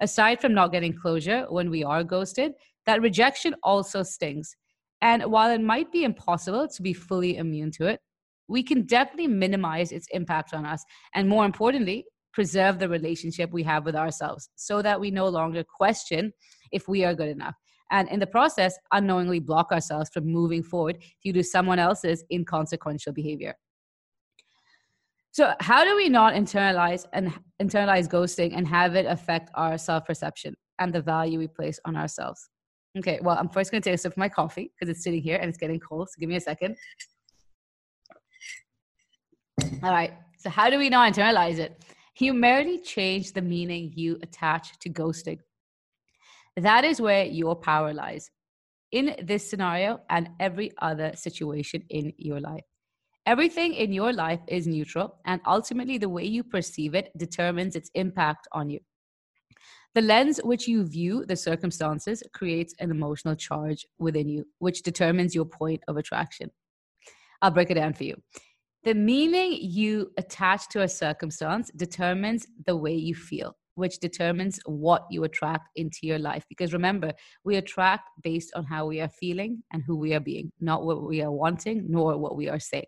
Aside 0.00 0.40
from 0.40 0.54
not 0.54 0.72
getting 0.72 0.96
closure 0.96 1.46
when 1.48 1.68
we 1.68 1.82
are 1.82 2.04
ghosted, 2.04 2.52
that 2.86 3.02
rejection 3.02 3.54
also 3.62 4.02
stings. 4.02 4.54
And 5.02 5.24
while 5.24 5.50
it 5.50 5.60
might 5.60 5.90
be 5.90 6.04
impossible 6.04 6.68
to 6.68 6.82
be 6.82 6.92
fully 6.92 7.36
immune 7.38 7.72
to 7.72 7.86
it, 7.86 8.00
we 8.48 8.62
can 8.62 8.82
definitely 8.82 9.26
minimize 9.26 9.92
its 9.92 10.06
impact 10.12 10.54
on 10.54 10.64
us. 10.64 10.84
And 11.14 11.28
more 11.28 11.44
importantly, 11.44 12.04
preserve 12.32 12.78
the 12.78 12.88
relationship 12.88 13.50
we 13.52 13.62
have 13.64 13.84
with 13.84 13.96
ourselves 13.96 14.48
so 14.54 14.80
that 14.82 15.00
we 15.00 15.10
no 15.10 15.28
longer 15.28 15.64
question 15.64 16.32
if 16.70 16.86
we 16.86 17.04
are 17.04 17.14
good 17.14 17.28
enough 17.28 17.56
and 17.90 18.08
in 18.08 18.20
the 18.20 18.26
process 18.26 18.78
unknowingly 18.92 19.40
block 19.40 19.72
ourselves 19.72 20.10
from 20.10 20.24
moving 20.24 20.62
forward 20.62 21.02
due 21.24 21.32
to 21.32 21.42
someone 21.42 21.78
else's 21.78 22.24
inconsequential 22.30 23.12
behavior 23.12 23.54
so 25.32 25.52
how 25.60 25.84
do 25.84 25.96
we 25.96 26.08
not 26.08 26.34
internalize 26.34 27.06
and 27.12 27.32
internalize 27.62 28.08
ghosting 28.08 28.56
and 28.56 28.66
have 28.66 28.94
it 28.96 29.06
affect 29.06 29.50
our 29.54 29.78
self-perception 29.78 30.54
and 30.78 30.92
the 30.92 31.00
value 31.00 31.38
we 31.38 31.46
place 31.46 31.78
on 31.84 31.96
ourselves? 31.96 32.48
Okay 32.98 33.20
well 33.22 33.36
i'm 33.38 33.48
first 33.48 33.70
going 33.70 33.80
to 33.82 33.88
take 33.88 33.94
a 33.94 33.98
sip 33.98 34.12
of 34.12 34.18
my 34.18 34.28
coffee 34.28 34.72
because 34.74 34.90
it's 34.90 35.04
sitting 35.04 35.22
here 35.22 35.36
and 35.36 35.48
it's 35.48 35.58
getting 35.58 35.78
cold 35.78 36.08
so 36.08 36.14
give 36.18 36.28
me 36.28 36.36
a 36.36 36.40
second. 36.40 36.76
All 39.82 39.92
right 39.92 40.12
so 40.38 40.48
how 40.50 40.70
do 40.70 40.78
we 40.78 40.88
not 40.88 41.12
internalize 41.12 41.58
it? 41.58 41.84
Humanity 42.14 42.78
change 42.78 43.32
the 43.32 43.42
meaning 43.42 43.92
you 43.94 44.18
attach 44.22 44.78
to 44.80 44.90
ghosting. 44.90 45.38
That 46.56 46.84
is 46.84 47.00
where 47.00 47.24
your 47.24 47.54
power 47.54 47.94
lies 47.94 48.30
in 48.90 49.14
this 49.22 49.48
scenario 49.48 50.00
and 50.10 50.30
every 50.40 50.72
other 50.78 51.12
situation 51.14 51.84
in 51.90 52.12
your 52.16 52.40
life. 52.40 52.64
Everything 53.26 53.74
in 53.74 53.92
your 53.92 54.12
life 54.12 54.40
is 54.48 54.66
neutral, 54.66 55.16
and 55.26 55.40
ultimately, 55.46 55.98
the 55.98 56.08
way 56.08 56.24
you 56.24 56.42
perceive 56.42 56.94
it 56.94 57.10
determines 57.16 57.76
its 57.76 57.90
impact 57.94 58.48
on 58.52 58.70
you. 58.70 58.80
The 59.94 60.00
lens 60.00 60.40
which 60.42 60.66
you 60.66 60.84
view 60.84 61.26
the 61.26 61.36
circumstances 61.36 62.22
creates 62.32 62.74
an 62.78 62.90
emotional 62.90 63.34
charge 63.34 63.86
within 63.98 64.28
you, 64.28 64.46
which 64.58 64.82
determines 64.82 65.34
your 65.34 65.44
point 65.44 65.82
of 65.88 65.96
attraction. 65.96 66.50
I'll 67.42 67.50
break 67.50 67.70
it 67.70 67.74
down 67.74 67.94
for 67.94 68.04
you. 68.04 68.16
The 68.84 68.94
meaning 68.94 69.58
you 69.60 70.12
attach 70.16 70.68
to 70.70 70.82
a 70.82 70.88
circumstance 70.88 71.70
determines 71.76 72.46
the 72.66 72.76
way 72.76 72.94
you 72.94 73.14
feel 73.14 73.56
which 73.80 73.98
determines 73.98 74.60
what 74.66 75.06
you 75.10 75.24
attract 75.24 75.70
into 75.76 76.00
your 76.02 76.18
life. 76.18 76.44
Because 76.48 76.72
remember, 76.72 77.12
we 77.44 77.56
attract 77.56 78.10
based 78.22 78.52
on 78.54 78.64
how 78.64 78.86
we 78.86 79.00
are 79.00 79.08
feeling 79.08 79.62
and 79.72 79.82
who 79.86 79.96
we 79.96 80.12
are 80.12 80.20
being, 80.20 80.52
not 80.60 80.84
what 80.84 81.02
we 81.02 81.22
are 81.22 81.32
wanting, 81.32 81.86
nor 81.88 82.16
what 82.18 82.36
we 82.36 82.48
are 82.48 82.60
saying. 82.60 82.84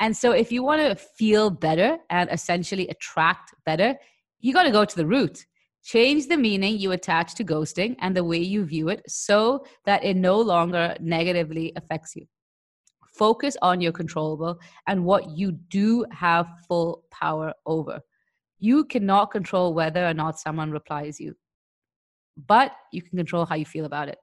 And 0.00 0.16
so, 0.16 0.32
if 0.32 0.50
you 0.50 0.62
want 0.62 0.80
to 0.80 0.96
feel 0.96 1.50
better 1.50 1.98
and 2.08 2.30
essentially 2.30 2.88
attract 2.88 3.54
better, 3.66 3.96
you 4.40 4.54
got 4.54 4.62
to 4.62 4.70
go 4.70 4.84
to 4.84 4.96
the 4.96 5.06
root. 5.06 5.46
Change 5.82 6.28
the 6.28 6.36
meaning 6.36 6.78
you 6.78 6.92
attach 6.92 7.34
to 7.36 7.44
ghosting 7.44 7.96
and 8.00 8.16
the 8.16 8.24
way 8.24 8.38
you 8.38 8.64
view 8.64 8.88
it 8.88 9.02
so 9.08 9.64
that 9.86 10.04
it 10.04 10.16
no 10.16 10.38
longer 10.38 10.94
negatively 11.00 11.72
affects 11.76 12.14
you. 12.16 12.26
Focus 13.14 13.56
on 13.62 13.80
your 13.80 13.92
controllable 13.92 14.58
and 14.86 15.04
what 15.04 15.30
you 15.30 15.52
do 15.52 16.04
have 16.12 16.46
full 16.68 17.04
power 17.10 17.52
over. 17.66 18.00
You 18.58 18.84
cannot 18.84 19.30
control 19.30 19.74
whether 19.74 20.06
or 20.06 20.14
not 20.14 20.38
someone 20.38 20.70
replies 20.70 21.18
you, 21.18 21.34
but 22.46 22.72
you 22.92 23.02
can 23.02 23.16
control 23.16 23.46
how 23.46 23.54
you 23.54 23.64
feel 23.64 23.86
about 23.86 24.08
it. 24.08 24.18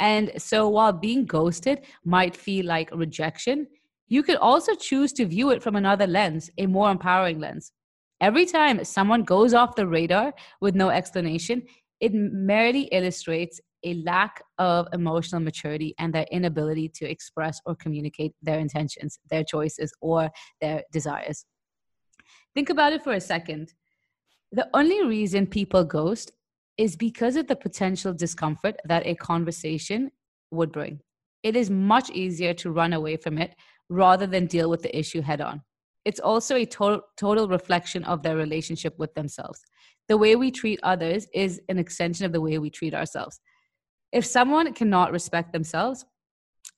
And 0.00 0.32
so 0.38 0.68
while 0.68 0.92
being 0.92 1.26
ghosted 1.26 1.82
might 2.04 2.36
feel 2.36 2.66
like 2.66 2.90
rejection, 2.92 3.66
you 4.08 4.22
could 4.22 4.36
also 4.36 4.74
choose 4.74 5.12
to 5.14 5.26
view 5.26 5.50
it 5.50 5.62
from 5.62 5.76
another 5.76 6.06
lens, 6.06 6.50
a 6.58 6.66
more 6.66 6.90
empowering 6.90 7.40
lens. 7.40 7.72
Every 8.20 8.46
time 8.46 8.84
someone 8.84 9.22
goes 9.22 9.54
off 9.54 9.76
the 9.76 9.86
radar 9.86 10.32
with 10.60 10.74
no 10.74 10.88
explanation, 10.90 11.62
it 12.00 12.12
merely 12.12 12.82
illustrates 12.92 13.60
a 13.84 13.94
lack 14.02 14.42
of 14.58 14.88
emotional 14.92 15.40
maturity 15.40 15.94
and 15.98 16.12
their 16.12 16.26
inability 16.30 16.88
to 16.88 17.08
express 17.08 17.60
or 17.66 17.74
communicate 17.74 18.32
their 18.42 18.58
intentions, 18.58 19.18
their 19.30 19.44
choices, 19.44 19.92
or 20.00 20.30
their 20.60 20.82
desires. 20.90 21.44
Think 22.54 22.70
about 22.70 22.92
it 22.92 23.02
for 23.02 23.12
a 23.12 23.20
second. 23.20 23.74
The 24.52 24.68
only 24.74 25.04
reason 25.04 25.46
people 25.46 25.84
ghost 25.84 26.32
is 26.78 26.96
because 26.96 27.36
of 27.36 27.46
the 27.46 27.56
potential 27.56 28.12
discomfort 28.12 28.76
that 28.84 29.06
a 29.06 29.14
conversation 29.14 30.10
would 30.50 30.72
bring. 30.72 31.00
It 31.44 31.54
is 31.54 31.70
much 31.70 32.10
easier 32.10 32.54
to 32.54 32.72
run 32.72 32.94
away 32.94 33.16
from 33.18 33.38
it 33.38 33.54
rather 33.90 34.26
than 34.26 34.46
deal 34.46 34.70
with 34.70 34.82
the 34.82 34.98
issue 34.98 35.20
head 35.20 35.42
on. 35.42 35.62
It's 36.06 36.18
also 36.18 36.56
a 36.56 36.64
total, 36.64 37.02
total 37.18 37.48
reflection 37.48 38.02
of 38.04 38.22
their 38.22 38.36
relationship 38.36 38.98
with 38.98 39.14
themselves. 39.14 39.60
The 40.08 40.16
way 40.16 40.36
we 40.36 40.50
treat 40.50 40.80
others 40.82 41.28
is 41.34 41.60
an 41.68 41.78
extension 41.78 42.24
of 42.24 42.32
the 42.32 42.40
way 42.40 42.58
we 42.58 42.70
treat 42.70 42.94
ourselves. 42.94 43.40
If 44.10 44.24
someone 44.24 44.72
cannot 44.72 45.12
respect 45.12 45.52
themselves, 45.52 46.06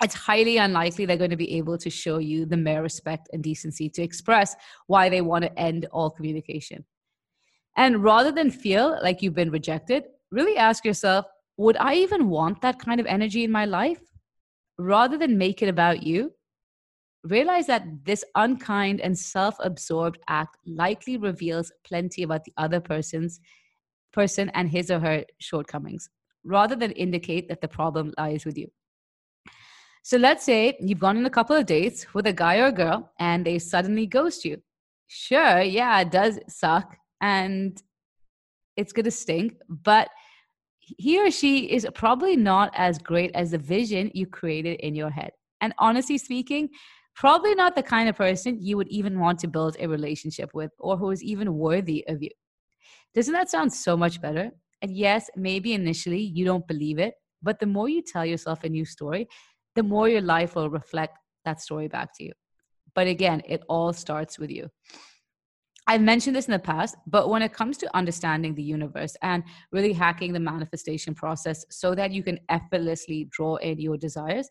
it's 0.03 0.15
highly 0.15 0.59
unlikely 0.59 1.07
they're 1.07 1.17
going 1.17 1.31
to 1.31 1.37
be 1.37 1.57
able 1.57 1.79
to 1.79 1.89
show 1.89 2.19
you 2.19 2.45
the 2.45 2.57
mere 2.57 2.83
respect 2.83 3.29
and 3.33 3.43
decency 3.43 3.89
to 3.91 4.03
express 4.03 4.55
why 4.89 5.09
they 5.09 5.21
want 5.21 5.45
to 5.45 5.59
end 5.59 5.87
all 5.93 6.11
communication. 6.11 6.85
And 7.77 8.03
rather 8.03 8.33
than 8.33 8.51
feel 8.51 8.99
like 9.03 9.23
you've 9.23 9.35
been 9.35 9.51
rejected, 9.51 10.05
really 10.33 10.57
ask 10.57 10.85
yourself 10.85 11.27
would 11.59 11.77
I 11.79 11.95
even 11.95 12.29
want 12.29 12.61
that 12.61 12.79
kind 12.79 13.01
of 13.01 13.07
energy 13.07 13.43
in 13.45 13.51
my 13.51 13.65
life? 13.65 14.01
Rather 14.79 15.17
than 15.17 15.39
make 15.39 15.63
it 15.63 15.69
about 15.69 16.03
you, 16.03 16.33
realize 17.25 17.67
that 17.67 18.05
this 18.05 18.25
unkind 18.35 19.01
and 19.01 19.19
self 19.19 19.57
absorbed 19.61 20.19
act 20.29 20.57
likely 20.67 21.17
reveals 21.17 21.73
plenty 21.85 22.23
about 22.23 22.45
the 22.45 22.53
other 22.57 22.81
person's 22.81 23.41
person 24.13 24.51
and 24.55 24.71
his 24.71 24.91
or 24.91 25.01
her 25.01 25.25
shortcomings, 25.39 26.09
rather 26.45 26.77
than 26.77 26.93
indicate 26.93 27.49
that 27.49 27.61
the 27.61 27.69
problem 27.69 28.13
lies 28.19 28.45
with 28.45 28.57
you. 28.57 28.71
So 30.03 30.17
let's 30.19 30.45
say 30.45 30.77
you've 30.81 31.01
gone 31.01 31.17
on 31.17 31.27
a 31.27 31.31
couple 31.31 31.57
of 31.57 31.67
dates 31.67 32.15
with 32.15 32.27
a 32.29 32.33
guy 32.33 32.59
or 32.59 32.67
a 32.67 32.73
girl 32.73 33.11
and 33.19 33.45
they 33.45 33.59
suddenly 33.59 34.07
ghost 34.07 34.45
you. 34.45 34.63
Sure, 35.09 35.61
yeah, 35.61 36.01
it 36.01 36.13
does 36.13 36.39
suck 36.49 36.97
and 37.21 37.83
it's 38.77 38.93
to 38.93 39.11
stink, 39.11 39.55
but 39.69 40.09
he 40.99 41.21
or 41.21 41.31
she 41.31 41.71
is 41.71 41.87
probably 41.95 42.37
not 42.37 42.71
as 42.75 42.99
great 42.99 43.33
as 43.35 43.51
the 43.51 43.59
vision 43.59 44.11
you 44.15 44.27
created 44.27 44.81
in 44.81 44.95
your 44.95 45.11
head. 45.11 45.33
And 45.61 45.75
honestly 45.79 46.19
speaking, 46.19 46.69
probably 47.15 47.55
not 47.55 47.75
the 47.75 47.83
kind 47.83 48.09
of 48.09 48.17
person 48.17 48.59
you 48.61 48.77
would 48.77 48.89
even 48.89 49.19
want 49.19 49.39
to 49.41 49.49
build 49.49 49.77
a 49.81 49.89
relationship 49.89 50.51
with 50.55 50.71
or 50.79 50.97
who 50.97 51.11
is 51.11 51.23
even 51.23 51.55
worthy 51.55 52.05
of 52.09 52.23
you. 52.23 52.31
Doesn't 53.15 53.33
that 53.33 53.51
sound 53.51 53.73
so 53.73 53.97
much 53.97 54.21
better? 54.21 54.51
And 54.83 54.95
yes, 54.95 55.31
maybe 55.35 55.73
initially 55.73 56.21
you 56.21 56.45
don't 56.45 56.67
believe 56.69 56.99
it, 56.99 57.15
but 57.43 57.59
the 57.59 57.67
more 57.67 57.89
you 57.89 58.03
tell 58.03 58.27
yourself 58.27 58.63
a 58.63 58.69
new 58.69 58.85
story, 58.85 59.27
the 59.75 59.83
more 59.83 60.09
your 60.09 60.21
life 60.21 60.55
will 60.55 60.71
reflect 60.71 61.17
that 61.45 61.61
story 61.61 61.89
back 61.89 62.11
to 62.17 62.25
you. 62.25 62.33
But 62.95 63.07
again, 63.07 63.43
it 63.47 63.63
all 63.69 63.93
starts 63.93 64.39
with 64.39 64.51
you. 64.51 64.69
I've 65.89 66.01
mentioned 66.01 66.35
this 66.35 66.47
in 66.47 66.53
the 66.53 66.59
past, 66.59 66.97
but 67.07 67.29
when 67.29 67.43
it 67.43 67.53
comes 67.53 67.79
to 67.79 67.97
understanding 67.97 68.55
the 68.55 68.63
universe 68.63 69.17
and 69.23 69.45
really 69.71 69.93
hacking 69.93 70.33
the 70.33 70.41
manifestation 70.41 71.15
process 71.15 71.65
so 71.71 71.95
that 71.95 72.11
you 72.11 72.25
can 72.25 72.41
effortlessly 72.49 73.29
draw 73.31 73.57
in 73.57 73.79
your 73.79 73.97
desires, 73.97 74.51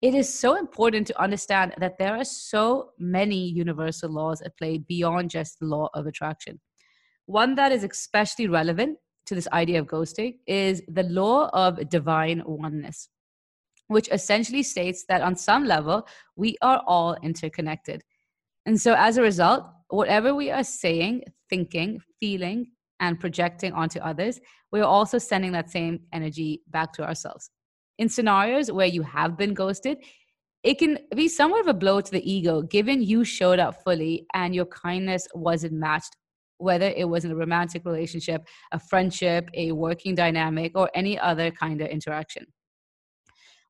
it 0.00 0.14
is 0.14 0.32
so 0.32 0.56
important 0.56 1.06
to 1.08 1.22
understand 1.22 1.74
that 1.78 1.98
there 1.98 2.16
are 2.16 2.24
so 2.24 2.90
many 2.98 3.48
universal 3.50 4.10
laws 4.10 4.40
at 4.40 4.56
play 4.56 4.78
beyond 4.78 5.30
just 5.30 5.60
the 5.60 5.66
law 5.66 5.90
of 5.92 6.06
attraction. 6.06 6.58
One 7.26 7.54
that 7.56 7.70
is 7.70 7.84
especially 7.84 8.48
relevant 8.48 8.98
to 9.26 9.34
this 9.34 9.48
idea 9.52 9.78
of 9.78 9.86
ghosting 9.86 10.38
is 10.46 10.82
the 10.88 11.04
law 11.04 11.50
of 11.52 11.88
divine 11.90 12.42
oneness, 12.46 13.10
which 13.88 14.08
essentially 14.10 14.62
states 14.62 15.04
that 15.08 15.20
on 15.20 15.36
some 15.36 15.66
level, 15.66 16.08
we 16.34 16.56
are 16.62 16.82
all 16.86 17.16
interconnected. 17.22 18.02
And 18.66 18.80
so 18.80 18.94
as 18.96 19.16
a 19.16 19.22
result, 19.22 19.64
whatever 19.88 20.34
we 20.34 20.50
are 20.50 20.64
saying, 20.64 21.22
thinking, 21.50 22.00
feeling, 22.20 22.66
and 23.00 23.18
projecting 23.18 23.72
onto 23.72 23.98
others, 23.98 24.40
we 24.70 24.80
are 24.80 24.86
also 24.86 25.18
sending 25.18 25.52
that 25.52 25.70
same 25.70 26.00
energy 26.12 26.62
back 26.68 26.92
to 26.94 27.02
ourselves. 27.02 27.50
In 27.98 28.08
scenarios 28.08 28.70
where 28.70 28.86
you 28.86 29.02
have 29.02 29.36
been 29.36 29.54
ghosted, 29.54 29.98
it 30.62 30.78
can 30.78 30.98
be 31.14 31.28
somewhat 31.28 31.62
of 31.62 31.66
a 31.66 31.74
blow 31.74 32.00
to 32.00 32.10
the 32.10 32.32
ego 32.32 32.62
given 32.62 33.02
you 33.02 33.24
showed 33.24 33.58
up 33.58 33.82
fully 33.82 34.26
and 34.32 34.54
your 34.54 34.66
kindness 34.66 35.26
wasn't 35.34 35.72
matched 35.72 36.14
whether 36.62 36.86
it 36.96 37.08
was 37.08 37.24
in 37.24 37.32
a 37.32 37.36
romantic 37.36 37.84
relationship, 37.84 38.46
a 38.70 38.78
friendship, 38.78 39.50
a 39.54 39.72
working 39.72 40.14
dynamic, 40.14 40.72
or 40.76 40.88
any 40.94 41.18
other 41.18 41.50
kind 41.50 41.80
of 41.80 41.88
interaction. 41.88 42.46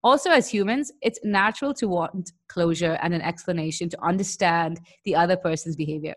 Also, 0.04 0.30
as 0.30 0.48
humans, 0.48 0.90
it's 1.00 1.20
natural 1.22 1.72
to 1.74 1.86
want 1.86 2.32
closure 2.48 2.98
and 3.02 3.14
an 3.14 3.22
explanation 3.22 3.88
to 3.88 4.04
understand 4.04 4.80
the 5.04 5.14
other 5.14 5.36
person's 5.36 5.76
behavior. 5.76 6.14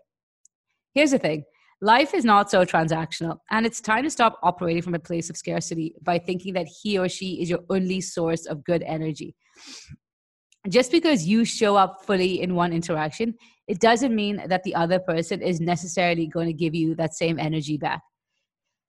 Here's 0.92 1.12
the 1.12 1.18
thing 1.18 1.44
life 1.80 2.14
is 2.14 2.24
not 2.24 2.50
so 2.50 2.64
transactional, 2.64 3.38
and 3.50 3.66
it's 3.66 3.80
time 3.80 4.04
to 4.04 4.10
stop 4.10 4.38
operating 4.42 4.82
from 4.82 4.94
a 4.94 4.98
place 4.98 5.30
of 5.30 5.36
scarcity 5.36 5.94
by 6.02 6.18
thinking 6.18 6.54
that 6.54 6.68
he 6.82 6.98
or 6.98 7.08
she 7.08 7.40
is 7.40 7.50
your 7.50 7.60
only 7.70 8.00
source 8.00 8.46
of 8.46 8.64
good 8.64 8.82
energy. 8.82 9.36
Just 10.68 10.90
because 10.90 11.26
you 11.26 11.44
show 11.44 11.76
up 11.76 12.04
fully 12.04 12.42
in 12.42 12.56
one 12.56 12.72
interaction 12.72 13.34
it 13.66 13.80
doesn't 13.80 14.14
mean 14.14 14.42
that 14.48 14.62
the 14.62 14.74
other 14.74 14.98
person 14.98 15.42
is 15.42 15.60
necessarily 15.60 16.26
going 16.26 16.46
to 16.46 16.52
give 16.52 16.74
you 16.74 16.94
that 16.94 17.14
same 17.14 17.38
energy 17.38 17.76
back. 17.76 18.00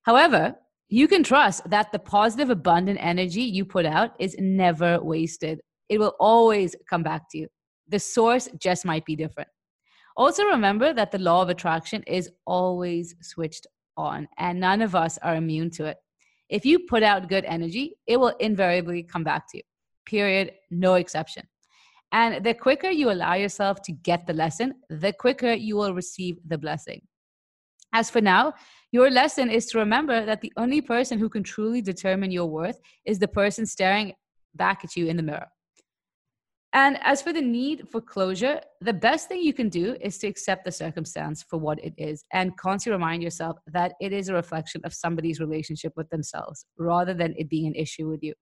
However, 0.03 0.55
you 0.89 1.07
can 1.07 1.23
trust 1.23 1.69
that 1.69 1.91
the 1.91 1.99
positive, 1.99 2.49
abundant 2.49 2.99
energy 3.01 3.41
you 3.41 3.65
put 3.65 3.85
out 3.85 4.11
is 4.19 4.35
never 4.39 5.01
wasted. 5.01 5.59
It 5.89 5.99
will 5.99 6.15
always 6.19 6.75
come 6.89 7.03
back 7.03 7.29
to 7.31 7.39
you. 7.39 7.47
The 7.89 7.99
source 7.99 8.49
just 8.59 8.85
might 8.85 9.05
be 9.05 9.15
different. 9.15 9.49
Also, 10.15 10.43
remember 10.45 10.93
that 10.93 11.11
the 11.11 11.19
law 11.19 11.41
of 11.41 11.49
attraction 11.49 12.03
is 12.03 12.29
always 12.45 13.15
switched 13.21 13.67
on, 13.95 14.27
and 14.37 14.59
none 14.59 14.81
of 14.81 14.95
us 14.95 15.17
are 15.19 15.35
immune 15.35 15.69
to 15.71 15.85
it. 15.85 15.97
If 16.49 16.65
you 16.65 16.79
put 16.79 17.03
out 17.03 17.29
good 17.29 17.45
energy, 17.45 17.95
it 18.07 18.17
will 18.17 18.33
invariably 18.39 19.03
come 19.03 19.23
back 19.23 19.49
to 19.49 19.57
you. 19.57 19.63
Period. 20.05 20.53
No 20.71 20.95
exception. 20.95 21.43
And 22.13 22.45
the 22.45 22.53
quicker 22.53 22.89
you 22.89 23.11
allow 23.11 23.33
yourself 23.33 23.81
to 23.83 23.91
get 23.91 24.25
the 24.25 24.33
lesson, 24.33 24.75
the 24.89 25.11
quicker 25.11 25.51
you 25.51 25.75
will 25.75 25.93
receive 25.93 26.37
the 26.45 26.57
blessing. 26.57 27.01
As 27.93 28.09
for 28.09 28.21
now, 28.21 28.53
your 28.91 29.09
lesson 29.09 29.49
is 29.49 29.65
to 29.67 29.79
remember 29.79 30.25
that 30.25 30.41
the 30.41 30.53
only 30.57 30.81
person 30.81 31.19
who 31.19 31.29
can 31.29 31.43
truly 31.43 31.81
determine 31.81 32.31
your 32.31 32.45
worth 32.45 32.79
is 33.05 33.19
the 33.19 33.27
person 33.27 33.65
staring 33.65 34.13
back 34.55 34.83
at 34.83 34.95
you 34.95 35.07
in 35.07 35.17
the 35.17 35.23
mirror. 35.23 35.47
And 36.73 36.99
as 37.01 37.21
for 37.21 37.33
the 37.33 37.41
need 37.41 37.87
for 37.89 38.01
closure, 38.01 38.61
the 38.81 38.93
best 38.93 39.29
thing 39.29 39.41
you 39.41 39.53
can 39.53 39.69
do 39.69 39.95
is 40.01 40.17
to 40.19 40.27
accept 40.27 40.65
the 40.65 40.71
circumstance 40.71 41.43
for 41.49 41.57
what 41.57 41.83
it 41.83 41.93
is 41.97 42.25
and 42.33 42.55
constantly 42.57 42.97
remind 42.97 43.23
yourself 43.23 43.57
that 43.67 43.93
it 44.01 44.13
is 44.13 44.29
a 44.29 44.33
reflection 44.33 44.81
of 44.83 44.93
somebody's 44.93 45.39
relationship 45.39 45.93
with 45.95 46.09
themselves 46.09 46.65
rather 46.77 47.13
than 47.13 47.33
it 47.37 47.49
being 47.49 47.67
an 47.67 47.75
issue 47.75 48.09
with 48.09 48.21
you. 48.21 48.33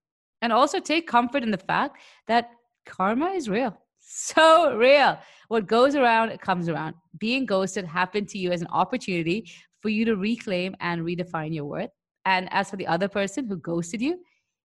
And 0.42 0.52
also 0.52 0.80
take 0.80 1.06
comfort 1.06 1.44
in 1.44 1.50
the 1.50 1.58
fact 1.58 1.98
that 2.28 2.50
karma 2.84 3.30
is 3.30 3.48
real. 3.48 3.76
So 4.08 4.76
real. 4.76 5.18
What 5.48 5.66
goes 5.66 5.96
around 5.96 6.38
comes 6.40 6.68
around. 6.68 6.94
Being 7.18 7.44
ghosted 7.44 7.84
happened 7.84 8.28
to 8.28 8.38
you 8.38 8.52
as 8.52 8.60
an 8.60 8.68
opportunity 8.68 9.50
for 9.86 9.90
you 9.90 10.04
to 10.04 10.16
reclaim 10.16 10.74
and 10.80 11.02
redefine 11.02 11.54
your 11.54 11.64
worth. 11.64 11.90
And 12.24 12.48
as 12.52 12.68
for 12.68 12.76
the 12.76 12.88
other 12.88 13.06
person 13.06 13.46
who 13.46 13.56
ghosted 13.56 14.02
you, 14.02 14.18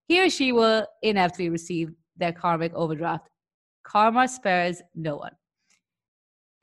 he 0.07 0.19
or 0.19 0.31
she 0.31 0.51
will 0.51 0.87
inevitably 1.03 1.49
receive 1.49 1.91
their 2.17 2.33
karmic 2.33 2.73
overdraft. 2.73 3.29
Karma 3.83 4.27
spares 4.27 4.81
no 4.95 5.17
one. 5.17 5.33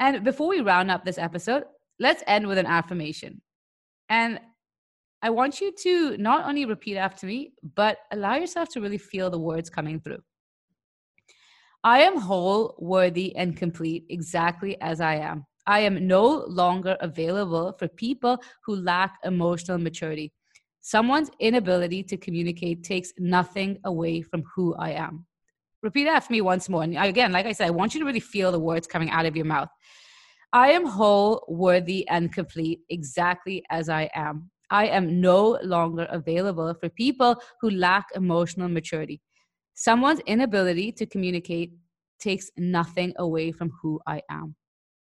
And 0.01 0.25
before 0.25 0.49
we 0.49 0.61
round 0.61 0.91
up 0.91 1.05
this 1.05 1.19
episode, 1.19 1.63
let's 2.01 2.25
end 2.27 2.49
with 2.49 2.59
an 2.59 2.67
affirmation. 2.67 3.41
And 4.09 4.41
I 5.23 5.31
want 5.31 5.61
you 5.61 5.73
to 5.85 6.17
not 6.17 6.49
only 6.49 6.65
repeat 6.65 6.97
after 6.97 7.29
me, 7.29 7.53
but 7.77 7.99
allow 8.11 8.35
yourself 8.35 8.71
to 8.71 8.81
really 8.81 8.99
feel 8.99 9.31
the 9.31 9.39
words 9.39 9.71
coming 9.71 10.01
through. 10.01 10.23
I 11.85 12.01
am 12.01 12.21
whole, 12.21 12.75
worthy, 12.81 13.37
and 13.37 13.57
complete 13.57 14.07
exactly 14.11 14.81
as 14.81 15.01
I 15.01 15.15
am. 15.15 15.47
I 15.69 15.81
am 15.81 16.07
no 16.07 16.47
longer 16.49 16.97
available 17.01 17.75
for 17.79 17.89
people 17.89 18.43
who 18.65 18.75
lack 18.77 19.19
emotional 19.23 19.77
maturity. 19.77 20.33
Someone's 20.81 21.31
inability 21.41 22.03
to 22.05 22.17
communicate 22.17 22.83
takes 22.83 23.13
nothing 23.19 23.79
away 23.85 24.23
from 24.23 24.43
who 24.55 24.75
I 24.77 24.93
am. 24.93 25.27
Repeat 25.83 26.09
for 26.25 26.33
me 26.33 26.41
once 26.41 26.71
more. 26.71 26.83
And 26.83 26.97
again, 26.97 27.33
like 27.33 27.45
I 27.45 27.53
said, 27.53 27.67
I 27.67 27.71
want 27.71 27.93
you 27.93 28.01
to 28.01 28.07
really 28.07 28.19
feel 28.19 28.51
the 28.51 28.59
words 28.59 28.87
coming 28.87 29.11
out 29.11 29.27
of 29.27 29.37
your 29.37 29.45
mouth. 29.45 29.69
I 30.55 30.71
am 30.71 30.87
whole, 30.87 31.45
worthy, 31.49 32.09
and 32.09 32.33
complete 32.33 32.81
exactly 32.89 33.63
as 33.69 33.91
I 33.91 34.09
am. 34.15 34.51
I 34.71 34.87
am 34.87 35.21
no 35.21 35.59
longer 35.63 36.07
available 36.11 36.75
for 36.81 36.89
people 36.89 37.37
who 37.61 37.69
lack 37.69 38.07
emotional 38.15 38.71
maturity. 38.71 39.21
Someone's 39.75 40.21
inability 40.21 40.93
to 40.93 41.05
communicate 41.05 41.73
takes 42.19 42.51
nothing 42.57 43.13
away 43.19 43.53
from 43.53 43.71
who 43.83 44.01
I 44.07 44.23
am. 44.31 44.57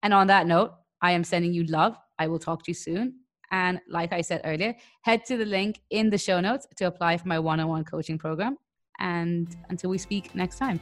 And 0.02 0.14
on 0.14 0.26
that 0.28 0.46
note, 0.46 0.72
I 1.02 1.12
am 1.12 1.24
sending 1.24 1.52
you 1.52 1.64
love. 1.64 1.96
I 2.18 2.26
will 2.28 2.38
talk 2.38 2.64
to 2.64 2.70
you 2.70 2.74
soon. 2.74 3.14
And 3.50 3.80
like 3.88 4.12
I 4.12 4.20
said 4.20 4.42
earlier, 4.44 4.74
head 5.02 5.24
to 5.26 5.36
the 5.36 5.44
link 5.44 5.80
in 5.90 6.10
the 6.10 6.18
show 6.18 6.40
notes 6.40 6.66
to 6.76 6.86
apply 6.86 7.16
for 7.16 7.28
my 7.28 7.38
one 7.38 7.60
on 7.60 7.68
one 7.68 7.84
coaching 7.84 8.18
program. 8.18 8.56
And 8.98 9.56
until 9.68 9.90
we 9.90 9.98
speak 9.98 10.34
next 10.34 10.58
time. 10.58 10.80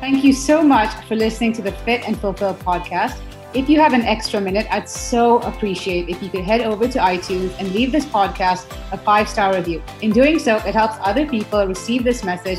Thank 0.00 0.24
you 0.24 0.32
so 0.32 0.62
much 0.62 0.92
for 1.06 1.14
listening 1.14 1.52
to 1.54 1.62
the 1.62 1.72
Fit 1.72 2.06
and 2.06 2.18
Fulfill 2.18 2.54
podcast. 2.54 3.20
If 3.54 3.70
you 3.70 3.80
have 3.80 3.94
an 3.94 4.02
extra 4.02 4.40
minute, 4.40 4.66
I'd 4.70 4.88
so 4.88 5.38
appreciate 5.38 6.10
if 6.10 6.22
you 6.22 6.28
could 6.28 6.44
head 6.44 6.60
over 6.60 6.86
to 6.88 6.98
iTunes 6.98 7.58
and 7.58 7.72
leave 7.72 7.92
this 7.92 8.04
podcast 8.04 8.66
a 8.92 8.98
five 8.98 9.28
star 9.28 9.54
review. 9.54 9.82
In 10.02 10.10
doing 10.10 10.38
so, 10.38 10.56
it 10.56 10.74
helps 10.74 10.96
other 11.00 11.26
people 11.26 11.66
receive 11.66 12.04
this 12.04 12.22
message 12.22 12.58